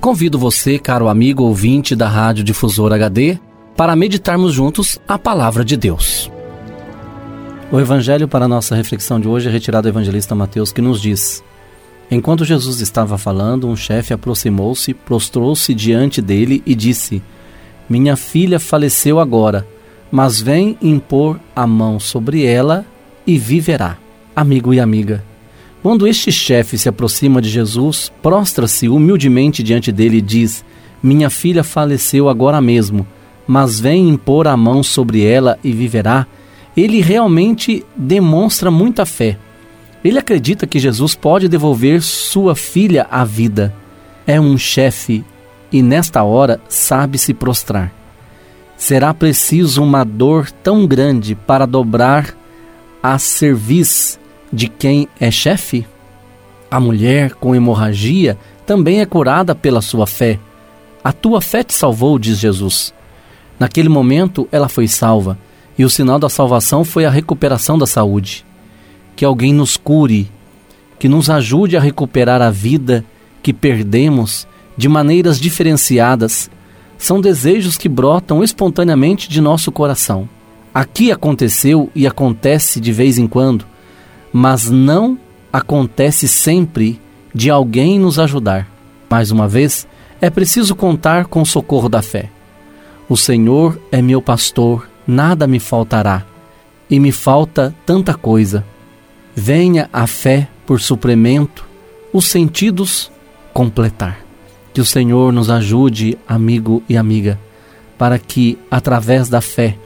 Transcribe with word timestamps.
convido 0.00 0.38
você, 0.38 0.78
caro 0.78 1.08
amigo 1.08 1.44
ouvinte 1.44 1.96
da 1.96 2.08
Rádio 2.08 2.44
Difusor 2.44 2.92
HD, 2.92 3.38
para 3.76 3.96
meditarmos 3.96 4.52
juntos 4.52 4.98
a 5.06 5.18
palavra 5.18 5.64
de 5.64 5.76
Deus. 5.76 6.30
O 7.70 7.80
evangelho 7.80 8.28
para 8.28 8.46
nossa 8.46 8.76
reflexão 8.76 9.20
de 9.20 9.26
hoje 9.26 9.48
é 9.48 9.50
retirado 9.50 9.82
do 9.84 9.88
evangelista 9.88 10.34
Mateus, 10.34 10.72
que 10.72 10.80
nos 10.80 11.00
diz: 11.00 11.42
Enquanto 12.10 12.44
Jesus 12.44 12.80
estava 12.80 13.18
falando, 13.18 13.68
um 13.68 13.74
chefe 13.74 14.14
aproximou-se, 14.14 14.94
prostrou-se 14.94 15.74
diante 15.74 16.22
dele 16.22 16.62
e 16.64 16.74
disse: 16.74 17.22
Minha 17.88 18.16
filha 18.16 18.60
faleceu 18.60 19.18
agora, 19.18 19.66
mas 20.10 20.40
vem 20.40 20.78
impor 20.80 21.40
a 21.54 21.66
mão 21.66 21.98
sobre 21.98 22.44
ela 22.44 22.86
e 23.26 23.36
viverá. 23.36 23.98
Amigo 24.34 24.72
e 24.72 24.78
amiga, 24.78 25.24
quando 25.86 26.08
este 26.08 26.32
chefe 26.32 26.76
se 26.76 26.88
aproxima 26.88 27.40
de 27.40 27.48
Jesus, 27.48 28.10
prostra-se 28.20 28.88
humildemente 28.88 29.62
diante 29.62 29.92
dele 29.92 30.16
e 30.16 30.20
diz: 30.20 30.64
Minha 31.00 31.30
filha 31.30 31.62
faleceu 31.62 32.28
agora 32.28 32.60
mesmo, 32.60 33.06
mas 33.46 33.78
vem 33.78 34.08
impor 34.08 34.48
a 34.48 34.56
mão 34.56 34.82
sobre 34.82 35.24
ela 35.24 35.56
e 35.62 35.70
viverá. 35.70 36.26
Ele 36.76 37.00
realmente 37.00 37.86
demonstra 37.96 38.68
muita 38.68 39.06
fé 39.06 39.38
ele 40.04 40.18
acredita 40.18 40.66
que 40.66 40.78
Jesus 40.78 41.14
pode 41.14 41.48
devolver 41.48 42.02
sua 42.02 42.54
filha 42.54 43.06
à 43.10 43.24
vida. 43.24 43.74
É 44.26 44.40
um 44.40 44.56
chefe 44.56 45.24
e 45.72 45.82
nesta 45.82 46.22
hora 46.22 46.60
sabe 46.68 47.16
se 47.18 47.32
prostrar. 47.32 47.92
Será 48.76 49.14
preciso 49.14 49.82
uma 49.82 50.04
dor 50.04 50.50
tão 50.50 50.86
grande 50.86 51.34
para 51.34 51.66
dobrar 51.66 52.36
a 53.02 53.18
serviço 53.18 54.18
de 54.52 54.68
quem 54.68 55.08
é 55.20 55.30
chefe? 55.30 55.86
A 56.70 56.80
mulher 56.80 57.34
com 57.34 57.54
hemorragia 57.54 58.38
também 58.64 59.00
é 59.00 59.06
curada 59.06 59.54
pela 59.54 59.80
sua 59.80 60.06
fé. 60.06 60.38
A 61.02 61.12
tua 61.12 61.40
fé 61.40 61.62
te 61.62 61.74
salvou, 61.74 62.18
diz 62.18 62.38
Jesus. 62.38 62.92
Naquele 63.58 63.88
momento 63.88 64.48
ela 64.50 64.68
foi 64.68 64.88
salva, 64.88 65.38
e 65.78 65.84
o 65.84 65.90
sinal 65.90 66.18
da 66.18 66.28
salvação 66.28 66.84
foi 66.84 67.04
a 67.04 67.10
recuperação 67.10 67.78
da 67.78 67.86
saúde 67.86 68.44
que 69.16 69.24
alguém 69.24 69.52
nos 69.52 69.78
cure, 69.78 70.30
que 70.98 71.08
nos 71.08 71.30
ajude 71.30 71.76
a 71.76 71.80
recuperar 71.80 72.42
a 72.42 72.50
vida 72.50 73.04
que 73.42 73.52
perdemos 73.52 74.46
de 74.76 74.88
maneiras 74.88 75.40
diferenciadas. 75.40 76.50
São 76.98 77.20
desejos 77.20 77.78
que 77.78 77.88
brotam 77.88 78.44
espontaneamente 78.44 79.28
de 79.28 79.40
nosso 79.40 79.72
coração. 79.72 80.28
Aqui 80.72 81.10
aconteceu 81.10 81.90
e 81.94 82.06
acontece 82.06 82.78
de 82.78 82.92
vez 82.92 83.18
em 83.18 83.26
quando, 83.26 83.66
mas 84.38 84.68
não 84.68 85.18
acontece 85.50 86.28
sempre 86.28 87.00
de 87.34 87.48
alguém 87.48 87.98
nos 87.98 88.18
ajudar. 88.18 88.68
Mais 89.08 89.30
uma 89.30 89.48
vez, 89.48 89.88
é 90.20 90.28
preciso 90.28 90.76
contar 90.76 91.24
com 91.24 91.40
o 91.40 91.46
socorro 91.46 91.88
da 91.88 92.02
fé. 92.02 92.28
O 93.08 93.16
Senhor 93.16 93.80
é 93.90 94.02
meu 94.02 94.20
pastor, 94.20 94.90
nada 95.06 95.46
me 95.46 95.58
faltará. 95.58 96.22
E 96.90 97.00
me 97.00 97.10
falta 97.10 97.74
tanta 97.86 98.12
coisa 98.12 98.62
venha 99.34 99.88
a 99.90 100.06
fé 100.06 100.48
por 100.66 100.82
suplemento, 100.82 101.66
os 102.12 102.26
sentidos 102.26 103.10
completar. 103.54 104.18
Que 104.74 104.82
o 104.82 104.84
Senhor 104.84 105.32
nos 105.32 105.48
ajude, 105.48 106.18
amigo 106.28 106.82
e 106.86 106.98
amiga, 106.98 107.40
para 107.96 108.18
que, 108.18 108.58
através 108.70 109.30
da 109.30 109.40
fé, 109.40 109.78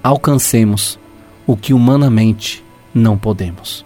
alcancemos 0.00 0.96
o 1.44 1.56
que 1.56 1.74
humanamente 1.74 2.64
não 2.94 3.18
podemos. 3.18 3.85